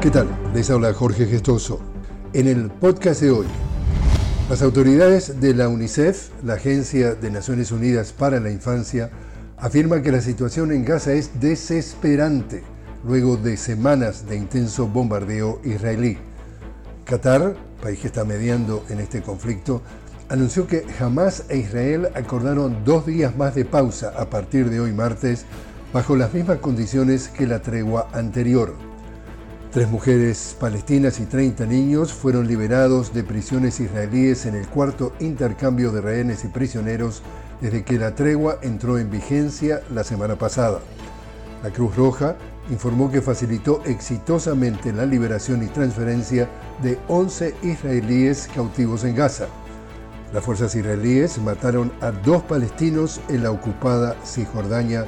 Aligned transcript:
¿Qué 0.00 0.12
tal? 0.12 0.28
Les 0.54 0.70
habla 0.70 0.94
Jorge 0.94 1.26
Gestoso. 1.26 1.80
En 2.32 2.46
el 2.46 2.70
podcast 2.70 3.20
de 3.20 3.32
hoy, 3.32 3.46
las 4.48 4.62
autoridades 4.62 5.40
de 5.40 5.54
la 5.54 5.68
UNICEF, 5.68 6.30
la 6.44 6.54
Agencia 6.54 7.16
de 7.16 7.32
Naciones 7.32 7.72
Unidas 7.72 8.12
para 8.12 8.38
la 8.38 8.52
Infancia, 8.52 9.10
afirman 9.56 10.04
que 10.04 10.12
la 10.12 10.20
situación 10.20 10.70
en 10.70 10.84
Gaza 10.84 11.14
es 11.14 11.40
desesperante 11.40 12.62
luego 13.04 13.36
de 13.36 13.56
semanas 13.56 14.28
de 14.28 14.36
intenso 14.36 14.86
bombardeo 14.86 15.60
israelí. 15.64 16.16
Qatar, 17.04 17.56
país 17.82 17.98
que 17.98 18.06
está 18.06 18.24
mediando 18.24 18.84
en 18.90 19.00
este 19.00 19.20
conflicto, 19.20 19.82
anunció 20.28 20.68
que 20.68 20.86
Hamas 21.00 21.42
e 21.48 21.58
Israel 21.58 22.10
acordaron 22.14 22.84
dos 22.84 23.04
días 23.04 23.36
más 23.36 23.56
de 23.56 23.64
pausa 23.64 24.12
a 24.16 24.30
partir 24.30 24.70
de 24.70 24.78
hoy 24.78 24.92
martes, 24.92 25.44
bajo 25.92 26.14
las 26.14 26.32
mismas 26.32 26.58
condiciones 26.58 27.26
que 27.26 27.48
la 27.48 27.62
tregua 27.62 28.08
anterior. 28.12 28.87
Tres 29.70 29.90
mujeres 29.90 30.56
palestinas 30.58 31.20
y 31.20 31.26
30 31.26 31.66
niños 31.66 32.14
fueron 32.14 32.48
liberados 32.48 33.12
de 33.12 33.22
prisiones 33.22 33.80
israelíes 33.80 34.46
en 34.46 34.54
el 34.54 34.66
cuarto 34.66 35.12
intercambio 35.20 35.92
de 35.92 36.00
rehenes 36.00 36.42
y 36.46 36.48
prisioneros 36.48 37.22
desde 37.60 37.84
que 37.84 37.98
la 37.98 38.14
tregua 38.14 38.58
entró 38.62 38.96
en 38.98 39.10
vigencia 39.10 39.82
la 39.92 40.04
semana 40.04 40.36
pasada. 40.36 40.80
La 41.62 41.68
Cruz 41.70 41.94
Roja 41.96 42.36
informó 42.70 43.12
que 43.12 43.20
facilitó 43.20 43.82
exitosamente 43.84 44.90
la 44.90 45.04
liberación 45.04 45.62
y 45.62 45.66
transferencia 45.66 46.48
de 46.82 46.98
11 47.08 47.54
israelíes 47.62 48.48
cautivos 48.54 49.04
en 49.04 49.16
Gaza. 49.16 49.48
Las 50.32 50.44
fuerzas 50.44 50.74
israelíes 50.76 51.36
mataron 51.42 51.92
a 52.00 52.10
dos 52.10 52.42
palestinos 52.42 53.20
en 53.28 53.42
la 53.42 53.50
ocupada 53.50 54.16
Cisjordania 54.24 55.04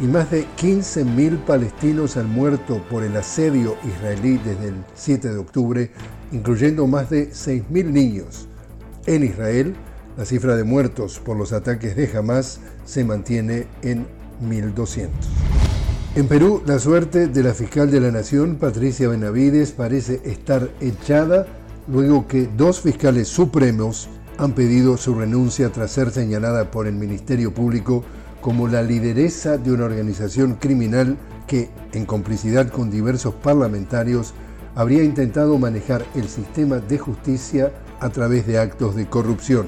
y 0.00 0.06
más 0.06 0.30
de 0.30 0.46
15.000 0.58 1.44
palestinos 1.44 2.16
han 2.16 2.30
muerto 2.30 2.82
por 2.90 3.02
el 3.02 3.16
asedio 3.16 3.76
israelí 3.84 4.38
desde 4.44 4.68
el 4.68 4.74
7 4.94 5.28
de 5.28 5.38
octubre, 5.38 5.90
incluyendo 6.32 6.86
más 6.86 7.10
de 7.10 7.30
6.000 7.30 7.84
niños. 7.86 8.48
En 9.06 9.24
Israel, 9.24 9.74
la 10.16 10.24
cifra 10.24 10.56
de 10.56 10.64
muertos 10.64 11.18
por 11.18 11.36
los 11.36 11.52
ataques 11.52 11.96
de 11.96 12.10
Hamas 12.16 12.60
se 12.84 13.04
mantiene 13.04 13.66
en 13.82 14.06
1.200. 14.42 15.08
En 16.14 16.28
Perú, 16.28 16.62
la 16.66 16.78
suerte 16.78 17.28
de 17.28 17.42
la 17.42 17.54
fiscal 17.54 17.90
de 17.90 18.00
la 18.00 18.10
Nación, 18.10 18.56
Patricia 18.56 19.08
Benavides, 19.08 19.72
parece 19.72 20.20
estar 20.24 20.70
echada 20.80 21.46
luego 21.88 22.26
que 22.26 22.48
dos 22.56 22.80
fiscales 22.80 23.28
supremos 23.28 24.08
han 24.38 24.52
pedido 24.52 24.96
su 24.96 25.14
renuncia 25.14 25.70
tras 25.70 25.92
ser 25.92 26.10
señalada 26.10 26.70
por 26.70 26.86
el 26.86 26.94
Ministerio 26.94 27.54
Público 27.54 28.04
como 28.46 28.68
la 28.68 28.80
lideresa 28.80 29.58
de 29.58 29.72
una 29.72 29.86
organización 29.86 30.54
criminal 30.54 31.16
que, 31.48 31.68
en 31.90 32.06
complicidad 32.06 32.68
con 32.68 32.92
diversos 32.92 33.34
parlamentarios, 33.34 34.34
habría 34.76 35.02
intentado 35.02 35.58
manejar 35.58 36.06
el 36.14 36.28
sistema 36.28 36.76
de 36.76 36.96
justicia 36.96 37.72
a 37.98 38.08
través 38.10 38.46
de 38.46 38.60
actos 38.60 38.94
de 38.94 39.08
corrupción. 39.08 39.66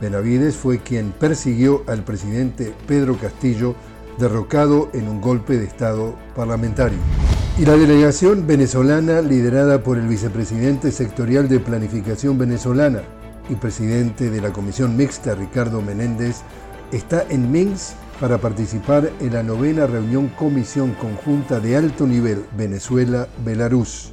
Benavides 0.00 0.56
fue 0.56 0.80
quien 0.80 1.12
persiguió 1.12 1.84
al 1.86 2.02
presidente 2.02 2.74
Pedro 2.88 3.16
Castillo, 3.16 3.76
derrocado 4.18 4.90
en 4.92 5.06
un 5.06 5.20
golpe 5.20 5.56
de 5.56 5.66
Estado 5.66 6.16
parlamentario. 6.34 6.98
Y 7.60 7.64
la 7.64 7.76
delegación 7.76 8.44
venezolana, 8.44 9.20
liderada 9.20 9.84
por 9.84 9.98
el 9.98 10.08
vicepresidente 10.08 10.90
sectorial 10.90 11.48
de 11.48 11.60
Planificación 11.60 12.38
Venezolana, 12.38 13.02
y 13.48 13.54
presidente 13.54 14.30
de 14.30 14.40
la 14.40 14.52
Comisión 14.52 14.96
Mixta, 14.96 15.36
Ricardo 15.36 15.80
Menéndez, 15.80 16.42
está 16.92 17.24
en 17.28 17.50
Minsk 17.52 17.94
para 18.20 18.38
participar 18.38 19.10
en 19.20 19.32
la 19.32 19.42
novena 19.42 19.86
reunión 19.86 20.28
Comisión 20.28 20.92
Conjunta 20.94 21.60
de 21.60 21.76
Alto 21.76 22.06
Nivel 22.06 22.44
Venezuela-Belarus. 22.56 24.12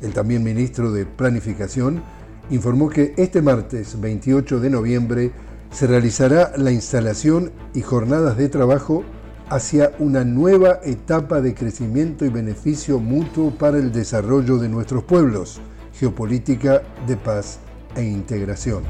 El 0.00 0.12
también 0.12 0.42
ministro 0.42 0.90
de 0.90 1.06
Planificación 1.06 2.02
informó 2.50 2.88
que 2.88 3.14
este 3.16 3.42
martes 3.42 4.00
28 4.00 4.60
de 4.60 4.70
noviembre 4.70 5.32
se 5.70 5.86
realizará 5.86 6.52
la 6.56 6.72
instalación 6.72 7.52
y 7.74 7.82
jornadas 7.82 8.36
de 8.36 8.48
trabajo 8.48 9.04
hacia 9.48 9.92
una 9.98 10.24
nueva 10.24 10.80
etapa 10.82 11.40
de 11.40 11.54
crecimiento 11.54 12.24
y 12.24 12.30
beneficio 12.30 12.98
mutuo 12.98 13.50
para 13.50 13.78
el 13.78 13.92
desarrollo 13.92 14.58
de 14.58 14.68
nuestros 14.68 15.04
pueblos, 15.04 15.60
geopolítica 15.92 16.82
de 17.06 17.16
paz 17.16 17.58
e 17.94 18.02
integración. 18.02 18.82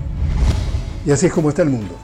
Y 1.05 1.11
así 1.11 1.27
es 1.27 1.33
como 1.33 1.49
está 1.49 1.63
el 1.63 1.71
mundo. 1.71 1.95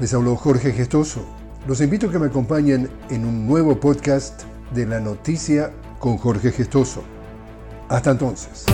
Les 0.00 0.14
habló 0.14 0.34
Jorge 0.34 0.72
Gestoso. 0.72 1.20
Los 1.68 1.82
invito 1.82 2.08
a 2.08 2.10
que 2.10 2.18
me 2.18 2.28
acompañen 2.28 2.88
en 3.10 3.26
un 3.26 3.46
nuevo 3.46 3.78
podcast 3.78 4.44
de 4.72 4.86
la 4.86 4.98
noticia 4.98 5.72
con 5.98 6.16
Jorge 6.16 6.52
Gestoso. 6.52 7.02
Hasta 7.86 8.12
entonces. 8.12 8.64